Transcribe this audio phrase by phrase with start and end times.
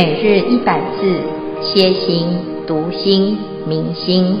[0.00, 1.20] 每日一百字，
[1.60, 2.28] 歇心、
[2.68, 4.38] 读心、明心，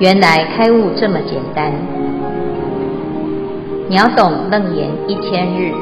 [0.00, 1.72] 原来开悟这么简单。
[3.88, 5.72] 秒懂楞严一千日，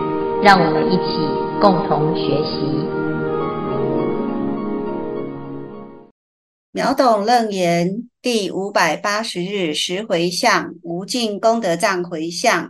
[0.42, 1.16] 让我们一起
[1.62, 2.60] 共同学习。
[6.72, 12.68] 秒懂楞严第五百八十日十回向无尽功德藏回向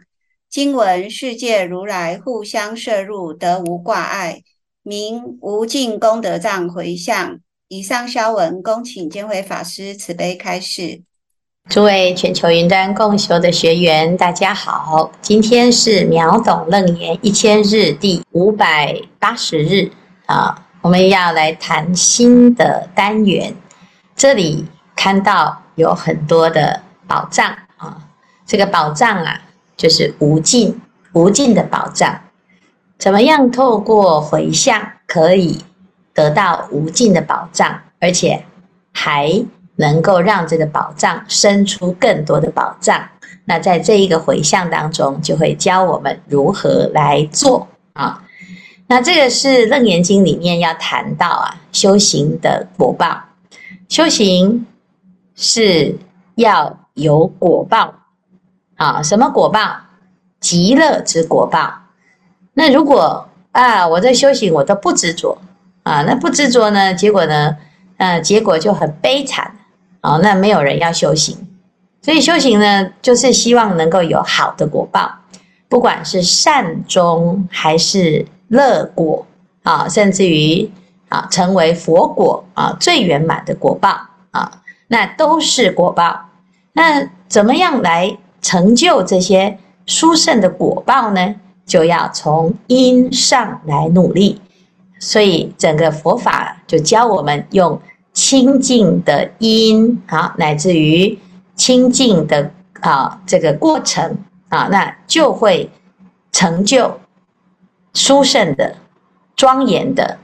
[0.49, 4.43] 经文：世界如来互相摄入，得无挂碍。
[4.83, 7.39] 名无尽功德藏回向。
[7.69, 11.03] 以上消文，恭请见辉法师慈悲开示。
[11.69, 19.93] 诸位全球云端共修的学员，大家好，今天是秒懂楞严一千日第五百八十日
[20.25, 23.55] 啊，我们要来谈新的单元。
[24.17, 28.09] 这里看到有很多的宝藏啊，
[28.47, 29.43] 这个宝藏啊，
[29.77, 30.81] 就是无尽
[31.13, 32.21] 无尽的宝藏。
[33.01, 35.65] 怎么样透过回向可以
[36.13, 38.45] 得到无尽的宝藏，而且
[38.93, 39.43] 还
[39.77, 43.09] 能够让这个宝藏生出更多的宝藏？
[43.47, 48.23] 那在这一个回向当中，就会教我们如何来做啊。
[48.87, 53.19] 那这个是《楞严经》里面要谈到啊，修行的果报。
[53.89, 54.67] 修行
[55.35, 55.97] 是
[56.35, 57.95] 要有果报
[58.77, 59.59] 啊，什么果报？
[60.39, 61.80] 极乐之果报。
[62.61, 65.39] 那如果啊，我在修行，我都不执着
[65.83, 66.93] 啊，那不执着呢？
[66.93, 67.57] 结果呢？
[67.97, 69.51] 嗯、啊，结果就很悲惨
[70.03, 70.19] 啊。
[70.23, 71.49] 那没有人要修行，
[72.03, 75.11] 所以修行呢，就是希望能够有好的果报，
[75.71, 79.27] 不管是善终还是乐果
[79.63, 80.71] 啊，甚至于
[81.09, 83.99] 啊，成为佛果啊，最圆满的果报
[84.33, 86.29] 啊，那都是果报。
[86.75, 91.37] 那怎么样来成就这些殊胜的果报呢？
[91.71, 94.41] 就要从因上来努力，
[94.99, 97.81] 所以整个佛法就教我们用
[98.13, 101.17] 清净的因啊，乃至于
[101.55, 105.71] 清净的啊这个过程啊，那就会
[106.33, 106.99] 成就
[107.95, 108.75] 殊胜的、
[109.37, 110.19] 庄严的、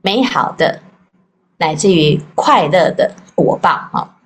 [0.00, 0.80] 美好的，
[1.58, 4.16] 乃至于快乐的果报啊。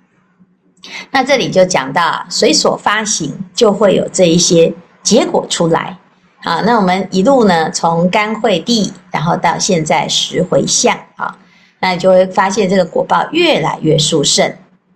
[1.11, 5.99] 那这里就讲到，随所发行，就会有这一些结果出来。
[6.45, 11.33] 好，那我们一路呢，从干慧地，然后到现在十回向，啊，
[11.79, 14.53] 那你就会发现这个果报越来越殊胜。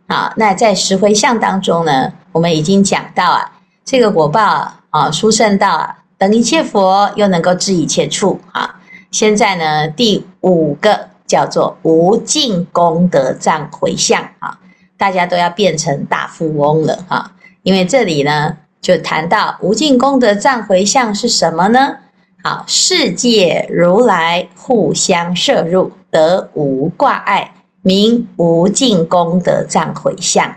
[0.07, 3.49] 啊，那在十回向当中呢，我们已经讲到啊，
[3.85, 8.41] 这个果报啊，殊胜到啊，等一切佛又能够知一切处。
[8.51, 14.59] 啊，现在呢，第五个叫做无尽功德藏回向，啊，
[14.97, 17.31] 大家都要变成大富翁了，哈，
[17.63, 18.57] 因为这里呢。
[18.87, 21.97] 就谈到无尽功德藏回向是什么呢？
[22.41, 30.55] 好，世界如来互相摄入，得无挂碍，名无尽功德藏回向。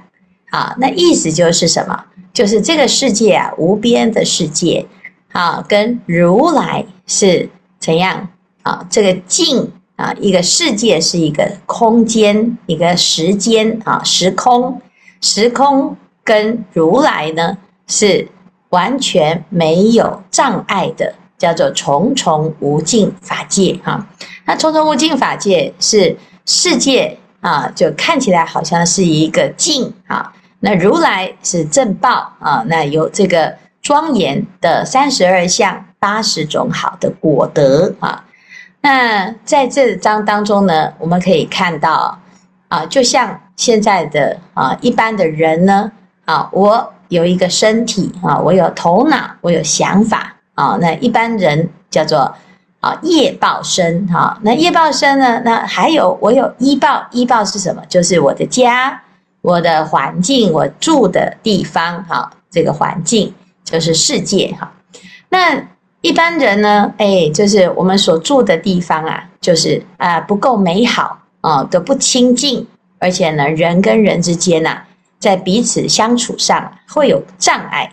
[0.50, 2.04] 啊，那意思就是什么？
[2.32, 4.86] 就是这个世界啊，无边的世界，
[5.32, 7.48] 啊，跟如来是
[7.80, 8.28] 怎样？
[8.62, 14.80] 啊，这个尽啊，一个世界是一个空间，一个时间啊，时空，
[15.20, 17.58] 时空跟如来呢？
[17.90, 18.28] 是
[18.68, 24.06] 完全没有障碍的，叫做重重无尽法界哈。
[24.44, 30.32] 那重重无尽法界是世界啊，就看起来好像是一个尽啊。
[30.60, 38.24] 那如来是正报啊，那有这个庄严的三十二相八十种好的果德啊。
[38.82, 42.16] 那在这章当中呢，我们可以看到
[42.68, 45.90] 啊，就像现在的啊一般的人呢
[46.24, 46.92] 啊，我。
[47.10, 50.78] 有一个身体啊，我有头脑，我有想法啊。
[50.80, 52.34] 那一般人叫做
[52.80, 54.38] 啊业报身哈。
[54.42, 55.42] 那业报身呢？
[55.44, 57.82] 那还有我有依报，依报是什么？
[57.88, 59.02] 就是我的家、
[59.42, 62.30] 我的环境、我住的地方哈。
[62.48, 63.34] 这个环境
[63.64, 64.72] 就是世界哈。
[65.28, 65.62] 那
[66.00, 66.92] 一般人呢？
[66.98, 72.66] 哎，就是我们所住的地方啊，就是啊不够美好啊，都不清净，
[72.98, 74.82] 而且呢，人跟人之间呐。
[75.20, 77.92] 在彼此相处上会有障碍，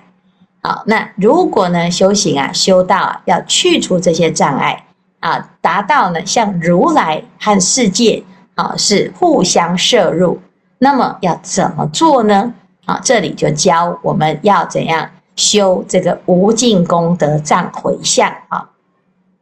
[0.63, 4.85] 好，那如果呢修行啊修道啊要去除这些障碍
[5.19, 8.24] 啊，达到呢像如来和世界
[8.56, 10.39] 啊是互相摄入，
[10.79, 12.53] 那么要怎么做呢？
[12.85, 18.69] 啊，这里就教我们要怎样修这个无尽功德藏回向啊。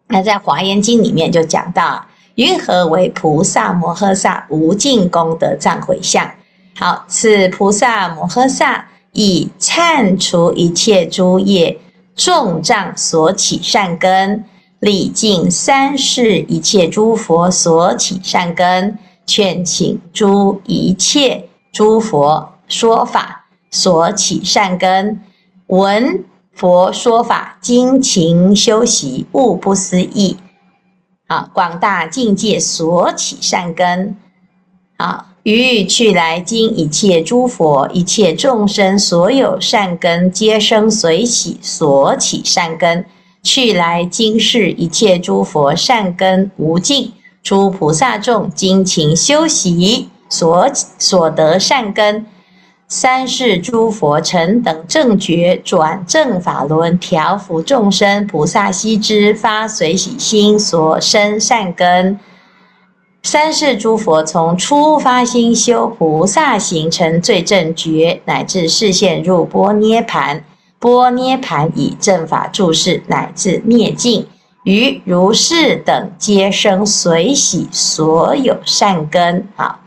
[0.08, 2.04] 那在华严经里面就讲到，
[2.34, 6.32] 云何为菩萨摩诃萨无尽功德藏回向？
[6.78, 11.80] 好，此菩萨摩诃萨以忏除一切诸业
[12.16, 14.44] 重障所起善根，
[14.80, 25.22] 礼敬三世一切诸佛所起善根，劝请诸一切诸佛说法所起善根，
[25.68, 30.38] 闻佛说法精勤修习，悟不思议。
[31.28, 34.16] 啊，广大境界所起善根，
[34.98, 43.06] 啊，于去来经一切诸佛一切众生所有善根，皆生随喜所起善根。
[43.44, 47.14] 去来今世一切诸佛善根无尽，
[47.44, 52.26] 诸菩萨众精勤修习所所得善根。
[52.88, 58.26] 三世诸佛成等正觉，转正法轮，调伏众生。
[58.26, 62.20] 菩萨悉知发随喜心所生善根。
[63.26, 70.44] 三世诸佛从初发心修菩萨行，成最正觉，乃至示现入般涅槃。
[70.78, 74.28] 般涅盘以正法住世，乃至灭尽，
[74.64, 79.48] 于如是等皆生随喜所有善根。
[79.56, 79.80] 好，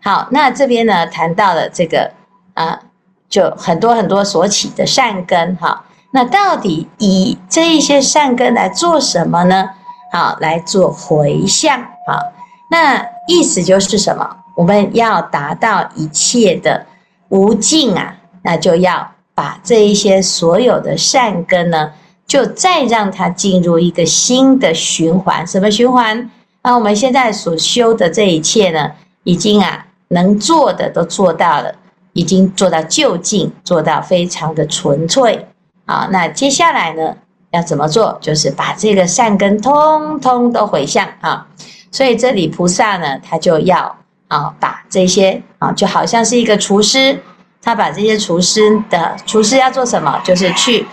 [0.00, 2.10] 好，那这边呢谈到了这个。
[2.54, 2.80] 啊，
[3.28, 9.68] 就很多很多所起的善根哈，那到底以这一些善根来做什么呢？
[10.10, 12.37] 好，来做回向啊。
[12.70, 14.36] 那意思就是什么？
[14.54, 16.86] 我们要达到一切的
[17.28, 21.92] 无尽啊，那就要把这一些所有的善根呢，
[22.26, 25.46] 就再让它进入一个新的循环。
[25.46, 26.30] 什么循环？
[26.62, 28.92] 那我们现在所修的这一切呢，
[29.24, 31.74] 已经啊能做的都做到了。
[32.14, 35.46] 已经做到究竟，做到非常的纯粹
[35.84, 36.08] 啊！
[36.10, 37.14] 那接下来呢，
[37.52, 38.18] 要怎么做？
[38.20, 41.46] 就是把这个善根通通都回向啊！
[41.90, 43.96] 所以这里菩萨呢，他就要
[44.28, 47.20] 啊，把这些啊，就好像是一个厨师，
[47.62, 50.20] 他把这些厨师的厨师要做什么？
[50.24, 50.86] 就是去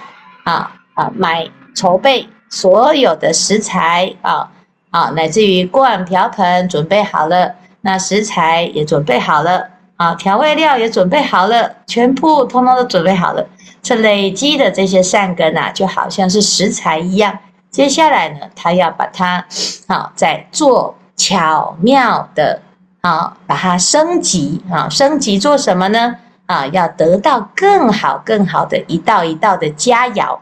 [0.44, 1.46] 啊啊买
[1.76, 4.50] 筹备所有的食材啊
[4.90, 9.70] 啊，乃至于锅碗瓢盆准备好了，那食材也准备好了。
[9.98, 13.48] 啊，调味料也准备好了，全部通通都准备好了。
[13.82, 17.40] 这累积的这些善根啊，就好像是食材一样。
[17.76, 19.46] 接下来呢，他要把它，
[19.88, 22.62] 好，再做巧妙的，
[23.02, 26.16] 啊，把它升级，啊，升级做什么呢？
[26.46, 30.40] 啊，要得到更好、更好的一道一道的佳肴。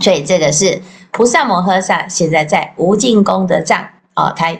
[0.00, 4.52] 所以这个是菩萨摩诃萨现在在无尽功德藏，啊，他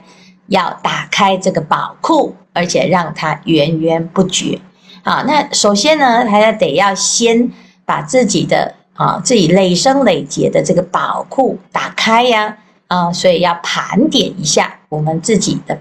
[0.47, 2.37] 要打开这个宝库。
[2.55, 4.61] 而且让它源源不绝，
[5.07, 7.51] 好，那首先呢，还要得要先
[7.87, 12.57] 把自己的啊自己累生累劫的这个宝库打开呀，
[12.89, 15.79] 啊，所以要盘点一下我们自己的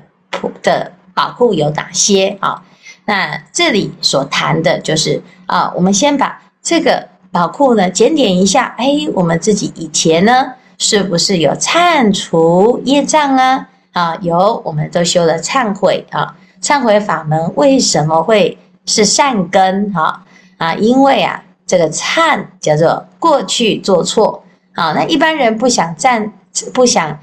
[0.63, 2.63] 的宝库有哪些啊？
[3.05, 13.67] 那这里所谈的就是啊，我们先把这个宝库呢检点一下，哎，我们自己以前呢是不是有忏除业障啊？
[13.91, 16.35] 啊，有，我们都修了忏悔啊。
[16.61, 19.91] 忏悔法门为什么会是善根？
[19.91, 20.23] 哈
[20.57, 24.91] 啊，因为啊，这个忏叫做过去做错啊。
[24.91, 26.29] 那一般人不想忏，
[26.73, 27.17] 不想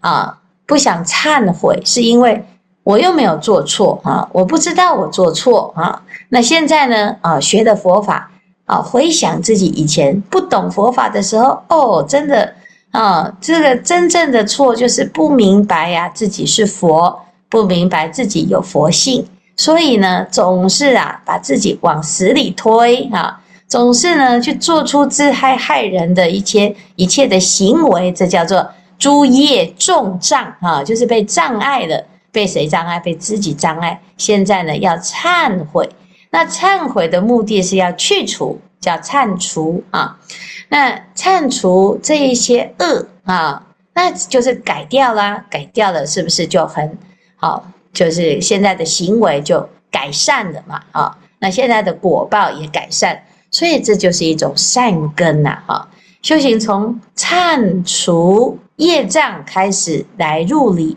[0.00, 2.44] 啊，不想忏悔，是因为
[2.82, 6.02] 我又没有做错啊，我不知道我做错啊。
[6.28, 8.30] 那现在呢啊，学的佛法
[8.66, 12.54] 啊，回想自己以前不懂佛法的时候，哦，真的
[12.90, 17.20] 啊，这个真正的错就是不明白呀，自己是佛。
[17.50, 19.24] 不明白自己有佛性，
[19.56, 32.98] 所以呢，总是啊把自己往死里推啊，总是呢去做出自害害人的一切一切的行为，这叫做诸业重障啊，就是被障碍了，被谁障碍？
[33.00, 34.00] 被自己障碍。
[34.16, 35.88] 现在呢要忏悔，
[36.30, 40.18] 那忏悔的目的是要去除，叫忏除啊。
[40.68, 46.96] 那忏除这一些恶啊，那就是改掉啦，改掉了是不是就很？
[47.36, 53.22] 好，就是现在的行为就改善了嘛，啊，那现在的果报也改善，
[53.54, 55.88] 所以这就是一种善根呐，哈。
[56.22, 60.96] 修行从忏除业障开始来入理，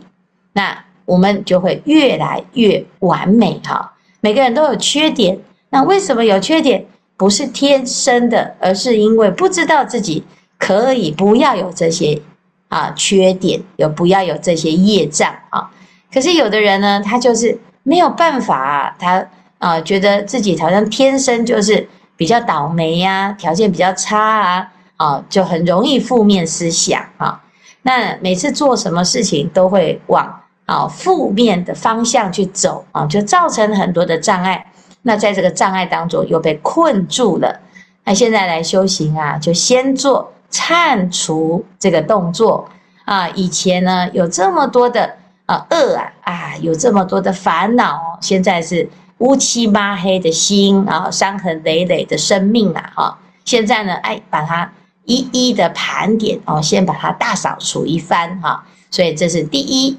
[0.54, 3.92] 那我们就会越来越完美，哈。
[4.20, 5.38] 每个人都有缺点，
[5.70, 6.84] 那为什么有缺点？
[7.16, 10.24] 不是天生的，而是因为不知道自己
[10.58, 12.20] 可以不要有这些
[12.66, 15.70] 啊缺点，有不要有这些业障啊。
[16.12, 19.24] 可是有的人呢，他就是没有办法啊，他
[19.58, 21.88] 啊、觉得自己好像天生就是
[22.18, 27.40] 比较倒霉呀、啊，条件比较差啊，啊、就很容易负面思想啊。
[27.82, 34.66] 那每次做什么事情都会往啊、负面的方向去走啊，就造成很多的障碍。
[35.02, 37.60] 那在这个障碍当中又被困住了。
[38.04, 42.68] 那现在来修行啊，就先做忏除这个动作。
[43.04, 48.86] 啊，以前呢有这么多的啊恶啊啊，有这么多的烦恼，现在是
[49.18, 54.72] 乌漆抹黑的心啊，伤痕累累的生命啊，哈，现在呢，哎，把它
[55.04, 59.98] 一一的盘点哦，先把它大扫除一番哈，所以这是第一。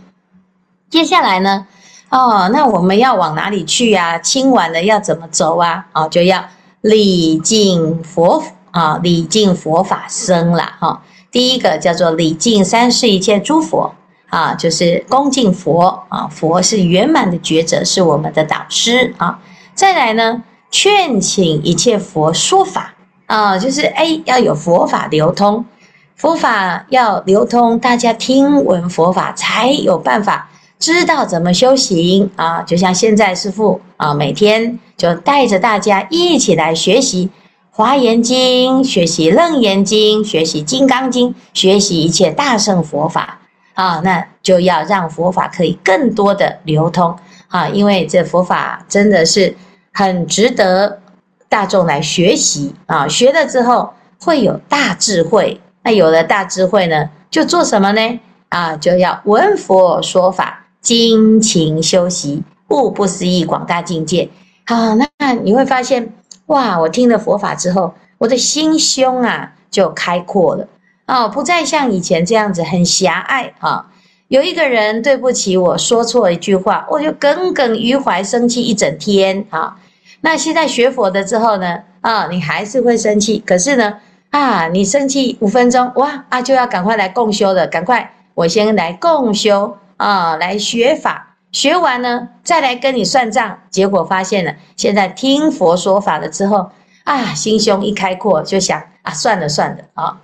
[0.89, 1.67] 接下来呢，
[2.09, 4.17] 哦，那我们要往哪里去呀？
[4.19, 5.88] 清完了要怎么走啊？
[5.93, 6.45] 哦，就要
[6.81, 11.03] 礼敬佛啊，礼敬佛法僧了哈。
[11.31, 13.93] 第一个叫做礼敬三世一切诸佛
[14.29, 19.39] 啊，就是恭敬佛啊，佛是圆满的觉者，是我们的导师啊。
[19.74, 22.93] 再来呢，劝请一切佛说法
[23.25, 25.65] 啊，就是哎要有佛法流通，
[26.15, 32.62] 佛法要流通，大家听闻佛法才有办法知道怎么修行啊。
[32.62, 37.29] 就像现在师父啊，每天就带着大家一起来学习。
[37.71, 43.39] 华严经学习，楞严经学习，金刚经学习一切大乘佛法
[43.79, 47.15] 啊，那就要让佛法可以更多的流通
[47.48, 49.55] 啊，因为这佛法真的是
[49.93, 51.00] 很值得
[51.48, 58.19] 大众来学习啊，学了之后会有大智慧，那有了大智慧呢，就做什么呢？
[58.50, 64.29] 啊，就要闻佛说法，精勤修习，悟不思议广大境界。
[64.65, 64.75] 好，
[65.17, 66.13] 那你会发现。
[66.48, 66.79] 哇！
[66.79, 70.67] 我听了佛法之后，我的心胸啊就开阔了
[71.09, 73.87] 哦，不再像以前这样子很狭隘啊。
[74.27, 79.75] 有一个人对不起我说错一句话，我就耿耿于怀，生气一整天啊。
[80.21, 83.95] 那现在学佛的之后呢，啊，你还是会生气，可是呢，
[84.29, 91.25] 啊，你生气五分钟，哇啊，就要赶快来共修了，赶快我先来共修啊，来学法。
[91.51, 96.69] 学完呢，再来跟你算账，结果发现了，现在听佛说法了之后，
[97.05, 100.15] 啊，心胸一开阔，就想啊，算了算了啊，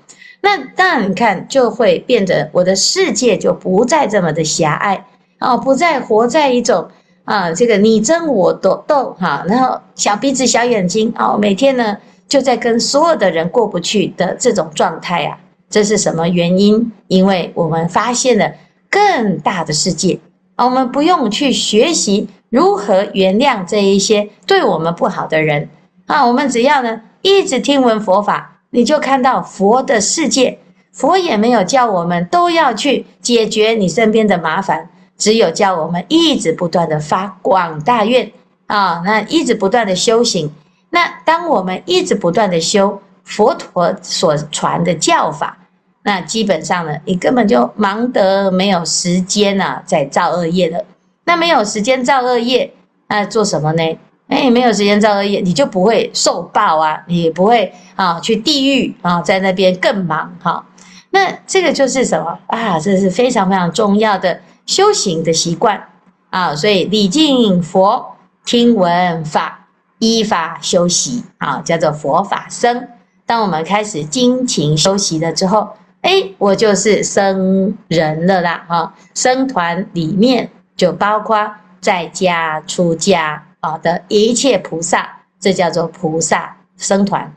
[0.45, 5.03] 那当然你看，就会变得我的世界就不再这么的狭隘
[5.39, 6.87] 啊，不再活在一种
[7.23, 11.97] 啊，这个你争我斗斗哈，然后小鼻子小眼睛啊，每天呢
[12.27, 15.35] 就在跟所有的人过不去的这种状态啊，
[15.67, 16.91] 这是什么原因？
[17.07, 18.51] 因为我们发现了
[18.87, 20.19] 更大的世界
[20.55, 20.65] 啊。
[20.65, 25.67] 我们不用去学习如何原谅这一些对我们不好的人
[26.05, 30.59] 啊，我们只要呢一直听闻佛法，你就看到佛的世界。
[30.91, 38.31] 佛也没有叫我们都要去解决你身边的麻烦，只有叫我们一直不断的发广大愿
[38.67, 40.51] 啊，那一直不断的修行。
[40.89, 45.57] 那当我们一直不断的修佛陀所传的教法。
[46.03, 50.85] 那基本上呢，你根本就忙得没有时间呐、啊，在造恶业了。
[51.25, 52.71] 那没有时间造恶业，
[53.07, 53.97] 那做什么呢？
[54.27, 60.65] 哎，没有时间造恶业，你就不会受报啊，你也不会啊去地狱啊，在那边更忙哈、
[61.11, 62.79] 那这个就是什么啊？
[62.79, 65.89] 这是非常非常重要的修行的习惯
[66.31, 66.55] 啊。
[66.55, 69.67] 所以礼敬佛，听闻法，
[69.99, 72.87] 依法修习啊，叫做佛法僧。
[73.27, 75.69] 当我们开始精勤修习了之后，
[76.01, 87.33] 哎，我就是僧人了啦，哈，僧团里面就包括在家出家好的一切菩萨，这叫做菩萨僧团。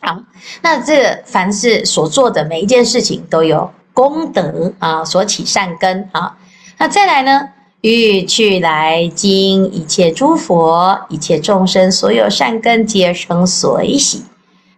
[0.00, 0.20] 好，
[0.60, 6.36] 那这凡是所做的每一件事情都有功德啊，所起善根啊。
[6.78, 7.48] 那再来呢，
[7.80, 14.24] 欲去来经一切诸佛一切众生所有善根皆生随喜。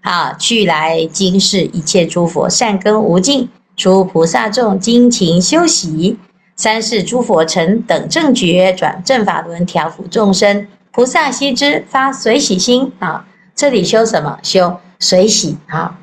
[0.03, 6.19] 啊，去来经世一切诸佛善根无尽，诸菩萨众精勤修习，
[6.59, 13.25] 三世诸佛成等正觉转正法轮调伏众生，菩萨悉知发随喜心啊！
[13.55, 14.37] 这里修什么？
[14.43, 15.97] 修随喜啊！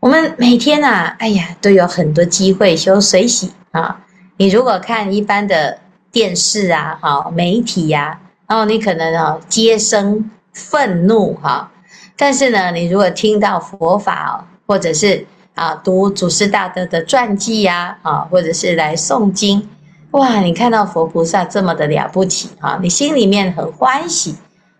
[0.00, 4.04] 我们每天呐、啊，哎呀，都有很多机会修随喜啊！
[4.36, 5.78] 你如果看一般的
[6.12, 11.50] 电视啊，好媒体呀、啊，然后你可能啊，皆生愤怒哈。
[11.50, 11.70] 啊
[12.16, 19.68] 但是呢，你如果听到佛法，或者是啊读祖师大德的传记呀，啊，或者是来诵经，
[20.14, 24.36] 哇，你看到佛菩萨这么的了不起哈，你心里面很欢喜，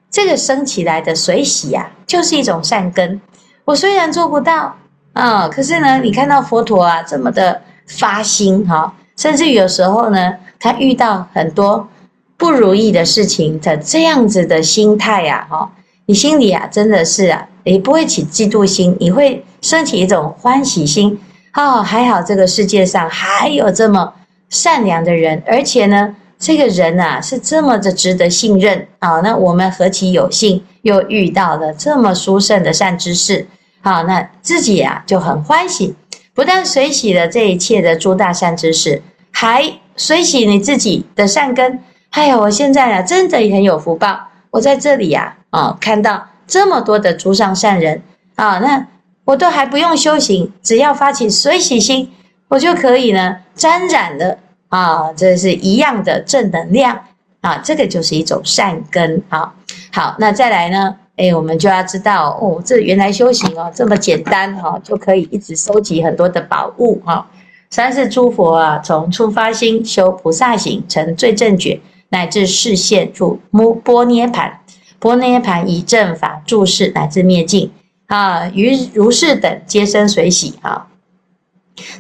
[0.09, 3.21] 这个生起来的随喜呀，就是一种善根。
[3.65, 4.77] 我虽然做不到
[5.13, 11.89] 啊，可是呢，你看到佛陀啊这么的发心哈，甚至有时候呢，他遇到很多
[12.37, 15.69] 不如意的事情的这样子的心态呀，哈。
[16.07, 21.19] 你心里啊，真的是啊，你不会起嫉妒心，你会升起一种欢喜心。
[21.55, 24.13] 哦，还好这个世界上还有这么
[24.55, 29.21] 善良的人，而且呢，这个人啊是这么的值得信任啊。
[29.21, 33.49] 那我们何其有幸，又遇到了这么殊胜的善知识。
[33.83, 35.97] 好，那自己啊就很欢喜，
[36.33, 41.81] 不但随喜了这一切的诸大善知识，还随喜你自己的善根。
[42.11, 44.29] 哎呀，我现在啊，真的也很有福报。
[44.51, 48.01] 我在这里呀、啊，啊、看到这么多的诸上善人
[48.37, 48.87] 啊，那
[49.25, 52.13] 我都还不用修行，只要发起随喜心，
[52.49, 54.39] 我就可以呢沾染了
[54.75, 56.99] 啊，这是一样的正能量
[57.43, 59.55] 啊，这个就是一种善根啊。
[59.93, 60.97] 好，那再来呢？
[61.17, 67.27] 哎，我们就要知道哦，这原来修行哦这么简单哈、哦，就可以一直收集很多的宝物哈、哦。
[67.71, 74.59] 三世诸佛啊，从初发心修菩萨行，成最正觉，乃至示现入般涅盘，
[74.99, 77.71] 波涅盘以正法住世，乃至灭尽
[78.07, 80.89] 啊，于如是等皆生随喜啊。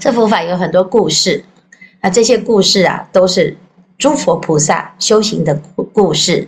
[0.00, 1.45] 这佛法有很多故事，
[2.04, 3.56] 那这些故事啊，都是
[3.96, 6.46] 诸佛菩萨修行的故故事。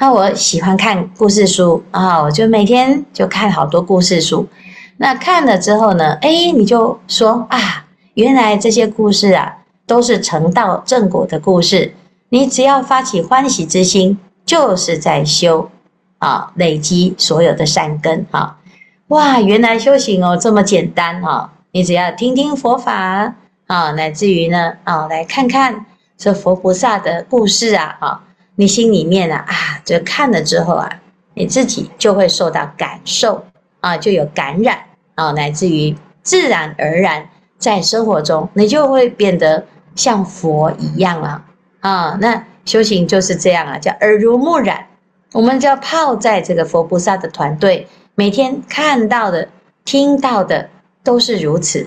[0.00, 4.48] 那我喜欢看故事书啊，我就每天就看好多故事书。
[4.96, 11.94] 那看了之后呢，哎，你就说啊，原来这些故事啊，都是成道正果的故事。
[12.30, 15.70] 你只要发起欢喜之心，就是在修
[16.18, 18.58] 啊，累积所有的善根啊。
[19.06, 21.52] 哇，原来修行哦这么简单哈！
[21.70, 23.36] 你只要听听佛法
[23.66, 28.22] 啊，乃至于呢啊，来看看这佛菩萨的故事啊啊。
[28.58, 29.54] 你心里面啊啊，
[29.84, 30.90] 就看了之后啊，
[31.34, 33.44] 你自己就会受到感受
[33.80, 34.78] 啊，就有感染
[35.14, 41.44] 啊，乃至于自然而然在生活中，你就会变得像佛一样啊
[41.80, 42.18] 啊！
[42.20, 44.86] 那修行就是这样啊，叫耳濡目染，
[45.32, 49.48] 我们就要泡在这个佛菩萨的团队，每天看到的、
[49.84, 50.68] 听到的
[51.04, 51.86] 都是如此。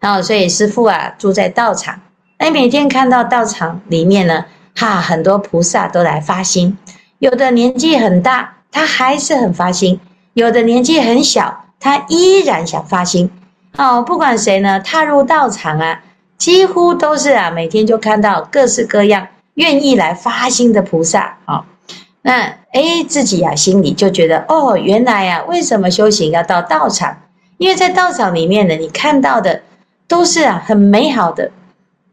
[0.00, 2.00] 然后，所以师父啊住在道场，
[2.38, 4.44] 哎，每天看到道场里面呢。
[4.78, 6.76] 哈，很多菩萨都来发心，
[7.18, 9.98] 有的年纪很大，他还是很发心；
[10.34, 13.30] 有的年纪很小，他依然想发心。
[13.78, 16.02] 哦，不管谁呢，踏入道场啊，
[16.36, 21.64] 几乎都是啊，每天就看到各式各样愿意来发心的菩萨啊、哦。
[22.20, 27.16] 那哎，自己啊心里就觉得哦，原来啊，为什么修行要到道场？
[27.56, 29.62] 因为在道场里面呢，你看到的
[30.08, 31.50] 都是啊很美好的。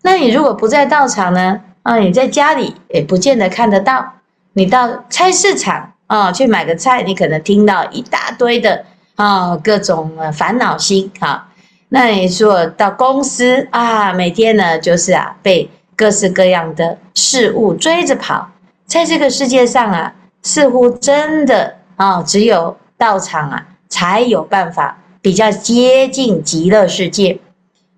[0.02, 1.62] 那你如果不在道场呢？
[1.84, 4.14] 啊，你在家里也不见得看得到。
[4.54, 11.50] 你到菜市场啊去买个菜，你可能听到一大堆的啊各种烦恼心啊。
[11.90, 18.50] 那你说到公司啊，每天呢就是啊被各式各样的事物追着跑。
[18.86, 27.40] 在这个世界上啊，似乎真的啊只有道场啊才有办法比较接近极乐世界。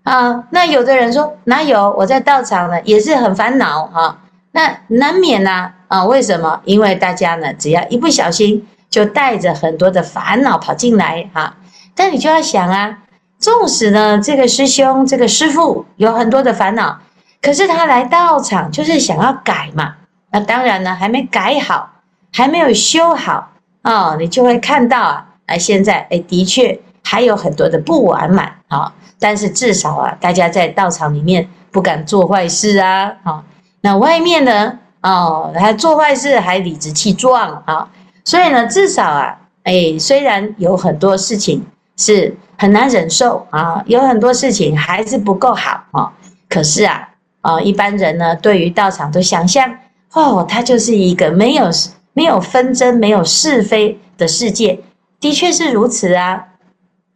[0.06, 1.94] 啊，那有的人说哪有？
[1.98, 4.20] 我在道场呢，也是很烦恼哈。
[4.52, 6.06] 那难免呐啊，啊？
[6.06, 6.62] 为什么？
[6.63, 11.58] 因为大家呢，只要一不小心，就带着很多的烦恼跑进来哈，啊。
[11.96, 13.00] 但你就要想啊，
[13.39, 17.00] 纵使呢，这个师兄、这个师父有很多的烦恼，
[17.41, 19.96] 可是他来道场就是想要改嘛。
[20.32, 21.89] 那当然呢，还没改好，
[22.32, 23.50] 还没有修好
[23.82, 28.91] 啊，你就会看到啊，啊，现在哎，的确还有很多的不完满啊。
[29.18, 33.41] 但是至少啊，大家在道场里面不敢做坏事啊，好，
[33.80, 37.88] 那外面呢，哦，还做坏事还理直气壮啊，
[38.26, 41.65] 所以呢，至少啊，哎，虽然有很多事情
[41.96, 46.12] 是很难忍受啊，有很多事情还是不够好啊，
[46.50, 47.08] 可是啊，
[47.39, 49.78] 啊，一般人呢，对于道场都想象，
[50.12, 51.70] 哦，它就是一个没有
[52.12, 54.82] 没有纷争、没有是非的世界，
[55.22, 56.48] 的确是如此啊。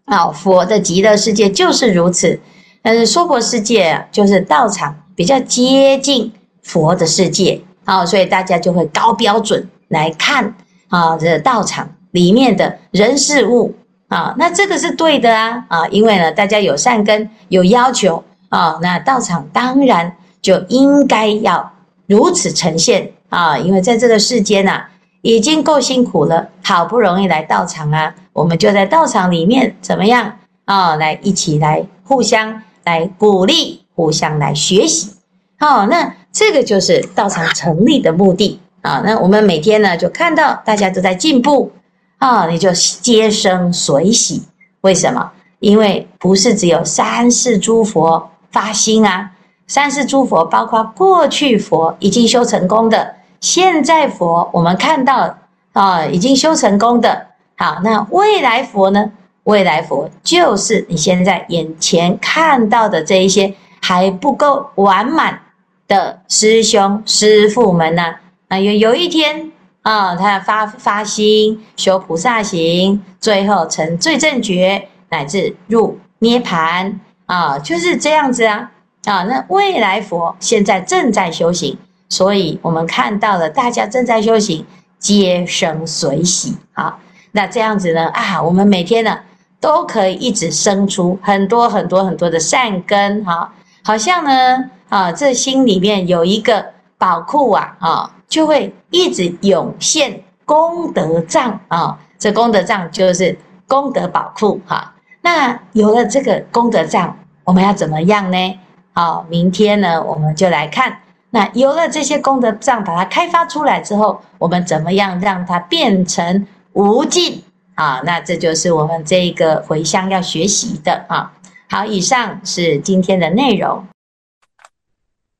[0.09, 2.39] 啊，佛的极乐世界就是如此，
[2.81, 10.55] 但是娑婆世界，就是道场比较接近佛的世界啊，所以大家就会高标准来看
[10.87, 13.75] 啊，这道场里面的人事物
[14.07, 21.71] 啊，那这个是对的啊啊，因为呢，大家有善根，有要求啊，那道场当然就应该要
[22.07, 24.85] 如此呈现啊，因为在这个世间呐，
[25.21, 28.15] 已经够辛苦了，好不容易来道场啊。
[28.33, 30.95] 我们就在道场里面怎么样啊？
[30.95, 35.13] 来一起来互相来鼓励，互相来学习。
[35.59, 39.01] 好，那这个就是道场成立的目的啊。
[39.05, 41.71] 那我们每天呢就看到大家都在进步
[42.17, 44.43] 啊，你就皆生随喜。
[44.81, 45.31] 为什么？
[45.59, 49.31] 因为不是只有三世诸佛发心啊，
[49.67, 55.37] 三世诸佛包括过去佛已经修成功的，现在佛我们看到
[55.73, 57.27] 啊已经修成功的。
[57.59, 59.11] 好，那未来佛呢？
[59.43, 65.41] 未来佛就是你现在眼前看到的这一些还不够完满
[65.85, 68.15] 的师兄师父们呢、
[68.47, 68.57] 啊？
[68.57, 76.93] 有有一天啊，他发发心修菩萨行，最后成最正觉，乃至入涅槃
[77.25, 78.71] 啊，就是这样子啊
[79.03, 79.23] 啊。
[79.23, 84.65] 那未来佛现在正在修行，所以我们看到了大家正在修行，
[84.97, 86.97] 皆生随喜啊。
[87.31, 89.19] 那这样子呢啊，我们每天呢
[89.59, 96.65] 都可以一直生出很多很多很多的善根哈，好像呢啊，这心里面有一个
[96.97, 101.99] 宝库啊啊，就会一直涌现功德藏啊。
[102.17, 103.37] 这功德藏就是
[103.67, 104.93] 功德宝库哈。
[105.21, 108.59] 那有了这个功德账，我们要怎么样呢？
[108.93, 110.97] 好，明天呢我们就来看。
[111.29, 116.47] 那有了这些功德账，把它开发出来之后，我们怎么样让它变成？
[116.73, 117.43] 无尽
[117.75, 121.33] 啊，那这就是我们这个回向要学习的啊。
[121.67, 123.87] 好，以上是今天的内容。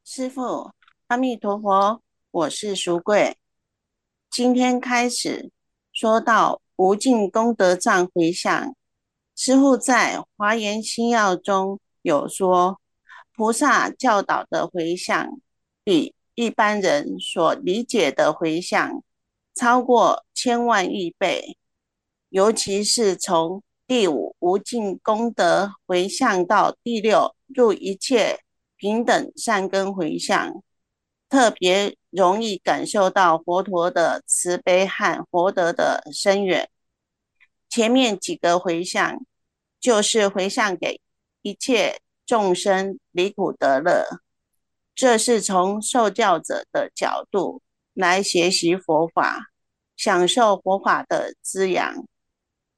[0.04, 0.72] 师父，
[1.08, 3.38] 阿弥陀佛，我是淑贵。
[4.30, 5.52] 今天开始
[5.94, 8.74] 说到无尽功德藏回向，
[9.36, 12.80] 师父在《华严心要》中有说，
[13.36, 15.40] 菩萨教导的回向
[15.84, 19.04] 比一般人所理解的回向。
[19.60, 21.58] 超过千万亿倍，
[22.30, 28.40] 尤其是从第五无尽功德回向到第六入一切
[28.78, 30.64] 平等善根回向，
[31.28, 36.70] 特别容易感受到佛陀的慈悲和佛德的深远。
[37.68, 39.26] 前面几个回向
[39.78, 41.02] 就是回向给
[41.42, 44.22] 一切众生离苦得乐，
[44.96, 47.62] 这是从受教者的角度。
[48.00, 49.48] 来学习佛法，
[49.98, 52.08] 享受佛法的滋养。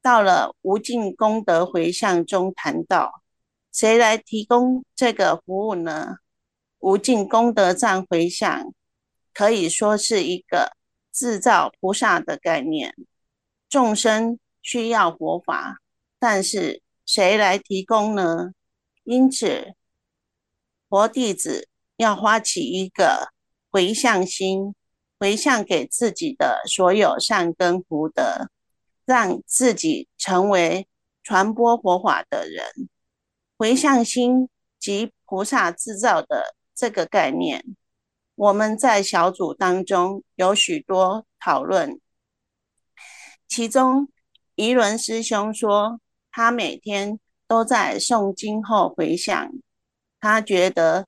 [0.00, 3.22] 到了无尽功德回向中谈到，
[3.70, 6.16] 谁来提供这个服务呢？
[6.80, 8.74] 无尽功德藏回向
[9.32, 10.72] 可以说是一个
[11.12, 12.92] 制造菩萨的概念。
[13.68, 15.78] 众生需要佛法，
[16.18, 18.50] 但是谁来提供呢？
[19.04, 19.76] 因此，
[20.88, 23.30] 佛弟子要发起一个
[23.70, 24.74] 回向心。
[25.22, 28.50] 回向给自己的所有善根福德，
[29.04, 30.88] 让自己成为
[31.22, 32.88] 传播佛法的人。
[33.56, 34.48] 回向心
[34.80, 37.64] 即菩萨制造的这个概念，
[38.34, 42.00] 我们在小组当中有许多讨论。
[43.46, 44.08] 其中，
[44.56, 46.00] 仪轮师兄说，
[46.32, 49.52] 他每天都在诵经后回向，
[50.18, 51.06] 他觉得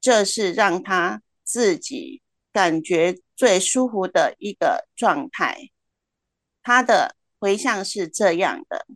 [0.00, 3.20] 这是让他自己感觉。
[3.34, 5.70] 最舒服的一个状态，
[6.62, 8.86] 他的回向是这样的：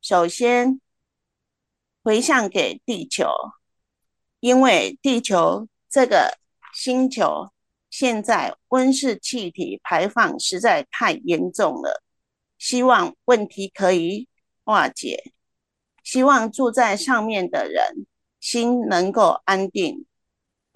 [0.00, 0.80] 首先
[2.02, 3.28] 回向给地球，
[4.40, 6.38] 因为地球这个
[6.74, 7.52] 星球
[7.90, 12.02] 现在温室气体排放实在太严重了，
[12.58, 14.28] 希望问题可以
[14.64, 15.32] 化解，
[16.02, 18.06] 希望住在上面的人
[18.40, 20.04] 心能够安定。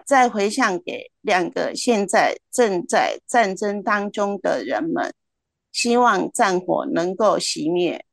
[0.05, 5.13] 再回向给两个现在正在战争当中的人们，
[5.71, 8.03] 希望战火能够熄灭，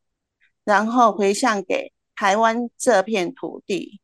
[0.64, 4.00] 然后回向给台湾这片土地。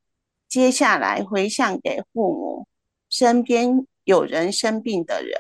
[0.49, 2.69] 接下来回向给父母，
[3.11, 5.37] 身边有人生病的人，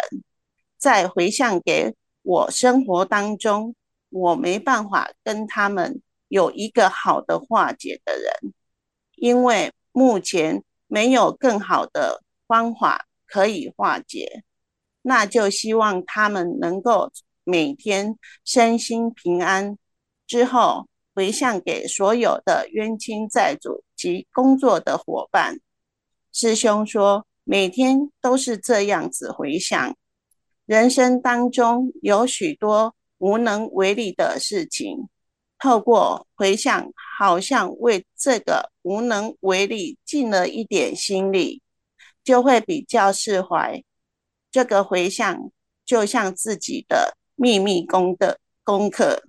[0.76, 3.74] 再回向给我生活当中
[4.10, 8.52] 我没办法跟他们有一个好的化解的人，
[9.16, 12.22] 因为目前没有更好的。
[12.46, 14.42] 方法可以化解，
[15.02, 17.10] 那就希望他们能够
[17.44, 19.76] 每天身心平安。
[20.26, 25.58] 之后回向给所有的冤亲债主及工作的伙伴。
[26.32, 29.96] 师兄说，每天都是这样子回向。
[30.66, 35.08] 人生当中有许多无能为力的事情，
[35.58, 41.62] 透过回向，好像为这个无能为力尽了一点心力。
[42.26, 43.84] 就会比较释怀，
[44.50, 45.52] 这个回向
[45.84, 49.22] 就像自己的秘密功德功课。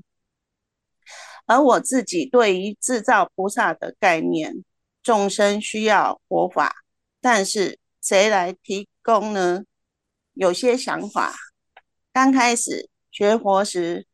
[1.45, 4.65] 而我自己对于制造菩萨的概念，
[5.03, 6.77] 众生需要佛法，
[7.21, 9.63] 但是谁来提供呢？
[10.33, 11.35] 有些想法，
[12.11, 14.07] 刚开始学佛时，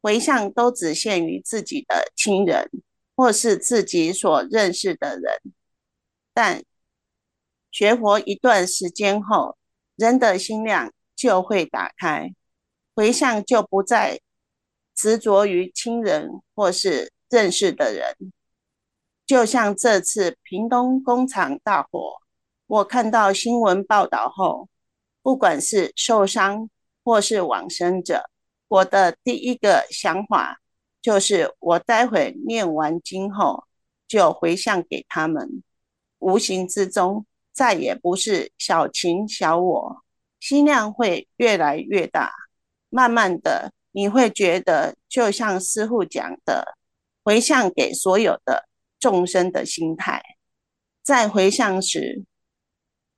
[0.00, 2.70] 回向都只限于自己的亲人
[3.14, 5.40] 或是自己所认识的人，
[6.32, 6.64] 但
[7.72, 9.56] 学佛一段时间后，
[9.96, 12.32] 人的心量就会打开，
[12.94, 14.20] 回向就不再
[14.94, 18.32] 执着于亲人或是认识的人。
[19.24, 22.20] 就像这次屏东工厂大火，
[22.66, 24.68] 我看到新闻报道后，
[25.22, 26.68] 不管是受伤
[27.02, 28.28] 或是往生者，
[28.68, 30.60] 我的第一个想法
[31.00, 33.64] 就是：我待会念完经后，
[34.06, 35.62] 就回向给他们，
[36.18, 40.02] 无形之中再也不是小情小我，
[40.40, 42.32] 心量会越来越大，
[42.88, 46.76] 慢慢的你会觉得就像师父讲的，
[47.22, 48.66] 回向给所有的
[48.98, 50.22] 众生的心态，
[51.02, 52.24] 在回向时，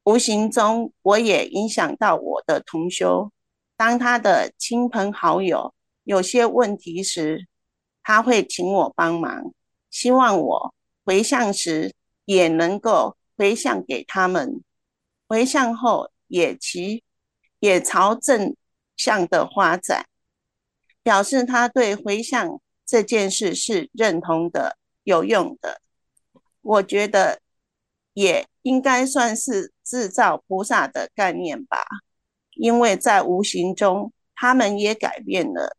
[0.05, 3.31] 无形中我也影响到我的同修，
[3.77, 7.47] 当他的亲朋好友有些问题时，
[8.03, 9.53] 他会请我帮忙，
[9.91, 11.95] 希望我回向时
[12.25, 14.63] 也能够回向给他们。
[15.27, 17.03] 回向后也其
[17.59, 18.55] 也朝正
[18.97, 20.07] 向的发展，
[21.03, 25.81] 表示他对回向这件事是认同的、有用的。
[26.61, 27.41] 我觉得
[28.13, 31.79] 也应该算是制造菩萨的概念吧，
[32.57, 35.77] 因为在无形中他们也改变了，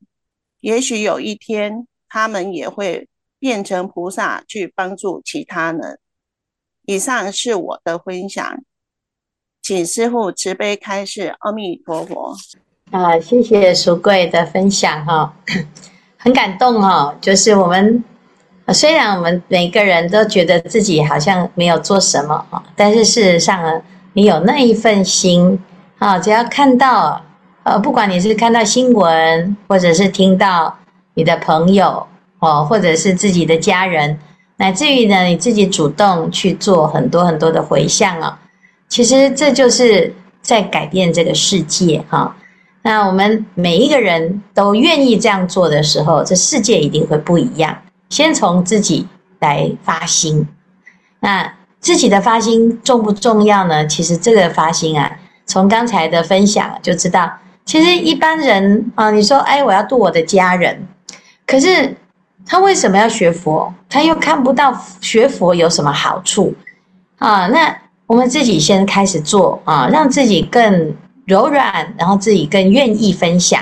[0.60, 1.88] 也许有一天。
[2.08, 6.00] 他们也会变成菩萨去帮助其他人。
[6.86, 8.58] 以上是我的分享，
[9.62, 11.36] 请师父慈悲开示。
[11.40, 12.36] 阿弥陀佛。
[12.92, 15.34] 啊，谢谢淑贵的分享哈，
[16.18, 17.16] 很感动哈。
[17.20, 18.04] 就是我们
[18.70, 23.82] 虽然我们每个人都觉得自己好像没有做什么哈，但是事实上呢，
[24.14, 25.60] 你有那一份心
[25.98, 27.22] 啊，只要看到
[27.64, 30.76] 呃，不管你是看到新闻，或者是听到。
[31.18, 32.06] 你的朋友
[32.40, 34.20] 哦，或者是自己的家人，
[34.58, 38.40] 乃至于呢，你自己主动去做很多很多的回向啊，
[38.88, 42.36] 其实这就是在改变这个世界哈。
[42.84, 47.76] 那我们每一个人都愿意这样做的时候，这世界一定会不一样。
[48.10, 49.08] 先从自己
[49.40, 50.48] 来发心，
[51.20, 53.86] 那自己的发心重不重要呢？
[53.88, 55.12] 其实这个发心啊，
[55.46, 57.32] 从刚才的分享就知道，
[57.66, 60.88] 其实一般人啊，你说哎，我要度我的家人。
[61.48, 61.98] 可是
[62.46, 63.74] 他为什么要学佛？
[63.90, 66.54] 他又看不到学佛有什么好处
[67.18, 67.48] 啊？
[67.48, 73.62] 那我们自己先开始做啊，让自己更柔软，然后自己更愿意分享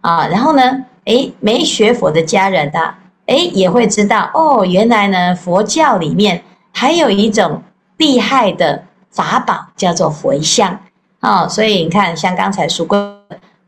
[0.00, 0.26] 啊。
[0.28, 0.62] 然后呢，
[1.04, 6.42] 诶，没学佛的家人啊，诶，也会知道哦，原来呢，佛教里面
[6.72, 7.62] 还有一种
[7.98, 10.80] 厉害的法宝，叫做回向
[11.20, 11.46] 啊。
[11.46, 13.18] 所以你看，像刚才说过。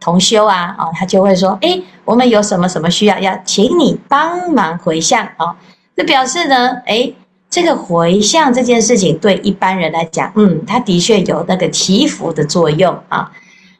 [0.04, 5.56] 同修啊，哦，他就会说，诶，我们有什么什么需要，要请你帮忙回向啊。
[5.96, 7.16] 这表示呢，诶，
[7.48, 13.32] 这个回向这件事情对一般人来讲，嗯，他的确有那个祈福的作用啊。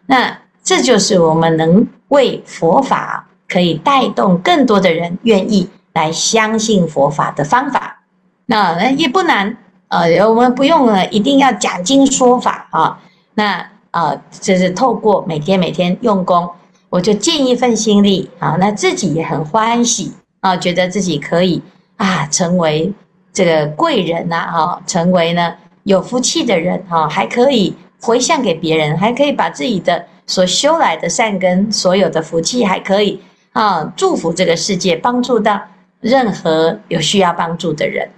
[0.07, 8.01] 那这就是我们能为佛法可以带动更多的人愿意来相信佛法的方法。
[8.47, 9.55] 那也不难，
[9.89, 12.99] 呃，我们不用了，一定要讲经说法啊。
[13.35, 13.74] 那。
[13.95, 16.51] 啊，就是透过每天每天用功，
[16.91, 21.63] 我就尽一份心力啊，那自己也很欢喜啊，觉得自己可以
[21.97, 22.93] 啊，成为
[23.33, 25.55] 这个贵人呐，哈，成为呢
[25.85, 33.21] 有福气的人哈，还可以回向给别人，还可以把自己的所修来的善根，所有的福气，还可以
[33.53, 35.61] 啊，祝福这个世界，帮助到
[36.01, 38.11] 任何有需要帮助的人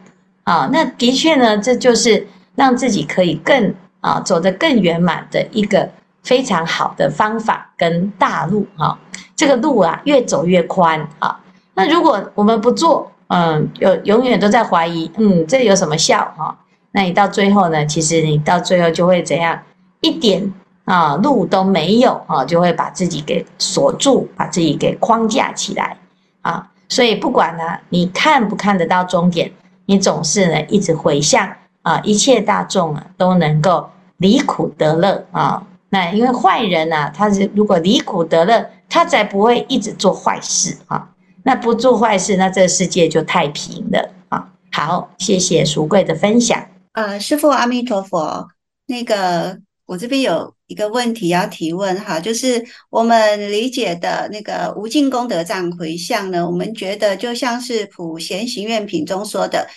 [0.44, 3.74] 啊，那的确呢，这就是让自己可以更。
[4.06, 5.90] 啊，走得更圆满的一个
[6.22, 8.96] 非常好的方法跟大路哈，
[9.34, 11.40] 这个路啊越走越宽啊。
[11.74, 16.56] 那如果我们不做，嗯，有永远都在怀疑，嗯，这有什么效哈？
[16.92, 19.60] 那你到最后呢，其实你到最后就会怎样？
[20.02, 25.96] 一点啊路都没有啊，就会把自己给锁住，把自己给框架起来
[26.42, 26.64] 啊。
[26.88, 29.50] 所以不管呢，你看不看得到终点，
[29.86, 33.90] 你总是呢一直回向啊，一切大众啊都能够。
[34.18, 35.62] 离苦得乐啊！
[35.90, 41.08] 那因为坏人呐，他是如果离苦得乐，他才不会一直做坏事啊。
[41.44, 44.48] 那不做坏事，那这个世界就太平了啊。
[44.72, 46.60] 好，谢谢淑贵的分享。
[46.92, 48.48] 呃，师父阿弥陀佛。
[48.86, 59.68] 那个我这边有一个问题要提问哈，就是我们理解的那个无尽功德藏回向呢，我们觉得就像是普贤行愿品中说的。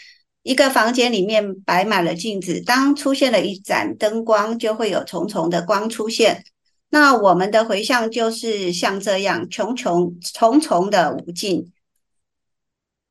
[0.43, 6.43] 一个房间里面摆满了镜子，当出现了一盏灯光，就会有重重的光出现。
[6.89, 11.71] 那我们的回向就是像这样，重重重重的无尽。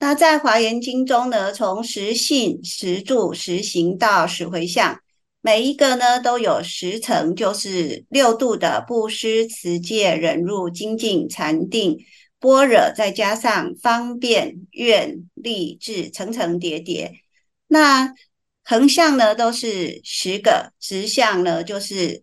[0.00, 5.00] 那在《华严经》中呢，从十信、十住、十行到十回向，
[5.40, 11.98] 每一个呢都有十层，就是六度的布施、持戒、忍辱、精进、禅定、
[12.40, 17.20] 般若，再加上方便、愿、力、智，层层叠叠。
[17.66, 18.14] 那
[18.64, 22.22] 横向呢，都是十个；直向呢，就是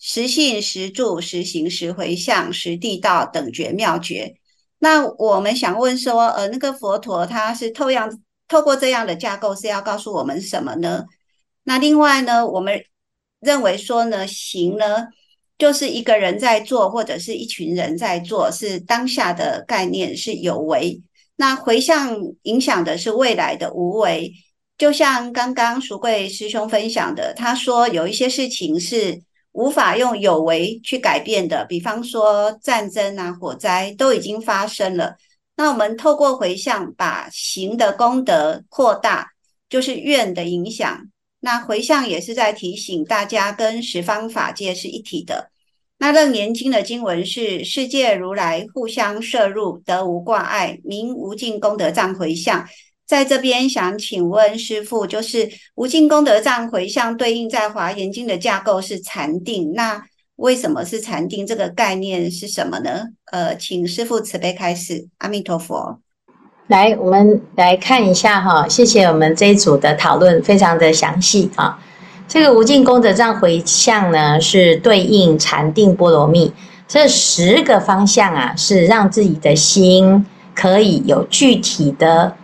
[0.00, 4.34] 十信、十住、十行、十回向、十地道等觉妙觉。
[4.78, 11.04] 那我们想问说，呃，那个佛陀他是透样透过这样的架构是要告诉我们什么呢？
[11.62, 12.84] 那另外呢，我们
[13.40, 15.08] 认为说呢，行呢
[15.56, 21.00] 就是一个人在做，或者是一群人在做，是当下的概念是有为。
[21.36, 24.32] 那回向影响的是未来的无为。
[24.76, 35.14] 就像刚刚淑贵师兄分享的，他说有一些事情是无法用有为去改变的，比方说战争啊、火灾都已经发生了。
[35.56, 39.28] 那我们透过回向，把行的功德扩大，
[39.68, 41.08] 就是愿的影响。
[41.44, 45.50] 那回向也是在提醒大家，跟十方法界是一体的。
[45.98, 52.66] 那楞严经的经文是：世界如来互相摄入，得无挂碍，名无尽功德藏回向。
[53.06, 60.02] 在这边想请问师父，就是无尽功德藏回向对应在华严经的架构是禅定，那
[60.36, 61.46] 为什么是禅定？
[61.46, 63.04] 这个概念是什么呢？
[63.26, 65.08] 呃，请师父慈悲开示。
[65.18, 66.00] 阿弥陀佛。
[66.68, 71.78] 来，我们来看一下哈，谢谢我们这一组的讨论，非常的详细啊。
[72.26, 76.52] 这个无尽功德藏回向呢，是对应禅定波罗蜜
[76.88, 80.24] 这十个方向啊，是让自己的心
[80.54, 82.34] 可以有具体的。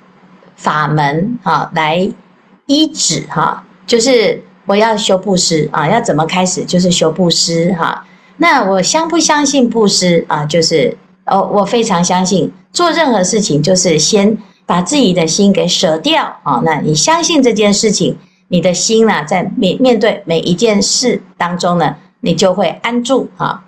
[0.63, 2.07] 法门哈，来
[2.67, 6.63] 依止哈，就是我要修布施啊，要怎么开始？
[6.67, 8.05] 就是修布施哈。
[8.37, 10.45] 那我相不相信布施啊？
[10.45, 10.95] 就是
[11.27, 12.53] 哦，我非常相信。
[12.73, 16.61] 做任何事情，就是先把自己的心给舍掉啊。
[16.65, 18.17] 那你相信这件事情，
[18.49, 23.65] 你的心呢，在面面对每一件事当中呢，你就会安住啊。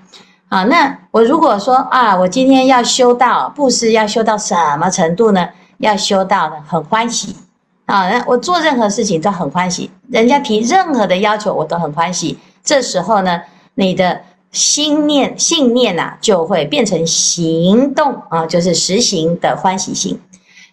[0.48, 5.48] 啊，那我如果说啊，我今天要修到布施，要修到什么程度呢？
[5.78, 7.34] 要修到呢很欢喜
[7.86, 8.08] 啊！
[8.08, 12.38] 那我做任何事情都很欢喜，人家提任何的要求我都很欢喜。
[12.62, 13.40] 这时候呢，
[13.74, 14.20] 你的
[14.52, 20.20] 心念、信念呐、啊，就会变成行动啊，就是实行的欢喜心。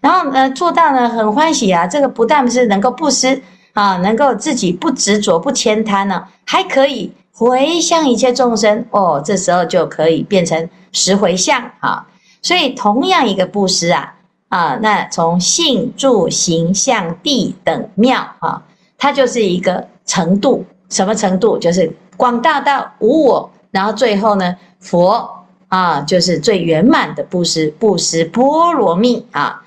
[0.01, 1.87] 然后呢，做到呢很欢喜啊！
[1.87, 3.41] 这个不但是能够布施
[3.73, 9.21] 啊，能够自己不执着、不慳贪呢，还可以回向一切众生哦。
[9.25, 12.05] 这时候就可以变成十回向啊！
[12.41, 14.15] 所以同样一个布施啊。
[14.49, 18.63] 啊，那从信住行向地等妙啊，
[18.97, 21.55] 它就是一个程度，什么程度？
[21.59, 29.61] 就是广大到无我，然后最后呢，佛啊，就是最圆满的布施，布施波罗蜜啊。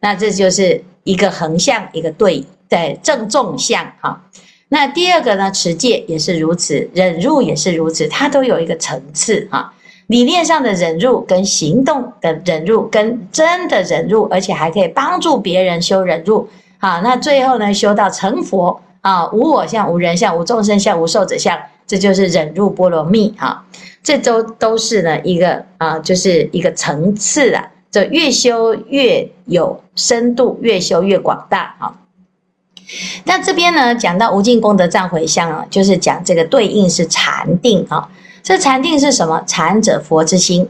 [0.00, 4.22] 那这就是一个横向，一个对在正纵向哈。
[4.68, 9.72] 那第二个呢，持戒也是如此，忍辱也是如此，它都有一个层次哈。
[10.08, 16.48] 理念上的忍辱，跟行动的忍辱，跟真的忍辱，而且还可以帮助别人修忍辱。
[16.78, 23.34] 好，那最后呢，修到成佛啊，无我相、无人相、无众生相、无寿者相，这就是忍辱波罗蜜。
[23.38, 23.64] 哈，
[24.02, 31.76] 这都都是呢一个啊，就是一个层次啊，就越修越有深度，越修越广大。
[31.78, 31.94] 哈，
[33.24, 38.08] 那这边呢讲到无尽功德藏回向啊，就是讲这个对应是禅定啊。
[38.42, 39.42] 这禅定是什么？
[39.44, 40.68] 禅者佛之心。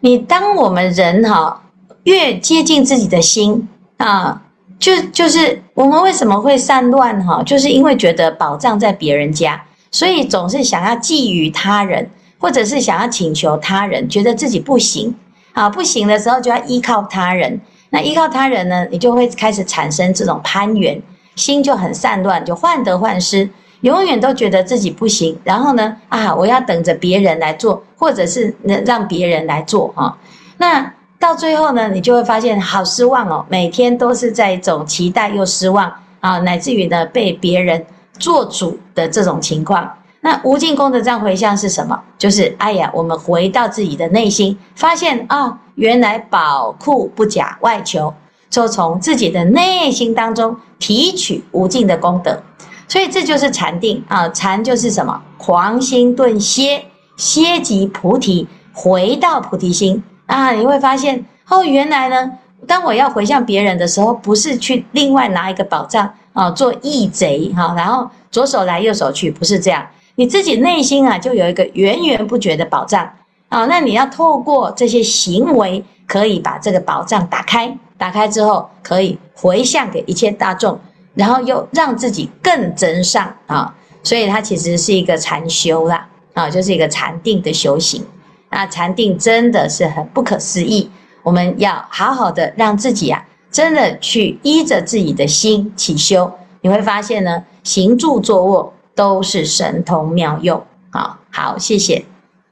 [0.00, 1.62] 你当我们人哈
[2.02, 4.42] 越接近自己的心啊，
[4.78, 7.42] 就就是我们为什么会散乱哈？
[7.42, 9.64] 就是因为觉得宝藏在别人家，
[9.94, 15.14] 所以总是想要觊觎他人，或者是想要请求他人，觉得自己不行
[15.52, 17.60] 啊，不行的时候就要依靠他人。
[17.90, 21.00] 那依靠他人呢，你就会开始产生这种攀援，
[21.36, 23.48] 心就很散乱，就患得患失。
[23.82, 30.18] 永远都觉得自己不行，然后呢，啊，我要等着别人来做，或者是能让别人来做啊。
[30.56, 37.86] 那到最后呢，你就会发现好失望哦，每天都是在一种期待又失望啊，乃至于呢被别人
[38.18, 39.90] 做主的这种情况。
[40.20, 42.00] 那无尽功德藏回向是什么？
[42.16, 48.14] 就是哎呀，我们回到自己的内心，发现啊，原来宝库不假外求，
[48.48, 52.42] 就从自己的内心当中提取无尽的功德。
[52.88, 55.20] 所以这就是禅定啊，禅就是什么？
[55.36, 56.84] 狂心顿歇，
[57.16, 60.52] 歇即菩提，回到菩提心啊！
[60.52, 62.32] 你会发现哦，原来呢，
[62.66, 69.86] 当我要回向别人的时候，不是去另外拿一个宝藏啊，做义贼哈，然后左手来右手去，不是这样。
[70.16, 73.10] 你自己内心啊，就有一个源源不绝的宝藏
[73.48, 80.78] 啊，那你要透过这些行为，可以把这个宝藏打开，打开之后，可以回向给一切大众。
[81.14, 83.72] 然后又让自己更增上啊，
[84.02, 88.04] 所以它其实是一个禅修啦，啊，就是一个禅定的修行。
[88.50, 90.90] 那禅定真的是很不可思议，
[91.22, 93.24] 我们要好好的让自己啊，
[93.54, 96.28] 真的去依着自己的心起修，
[96.62, 100.60] 你会发现呢，行住坐卧都是神通妙用。
[100.90, 102.04] 啊，好，谢谢。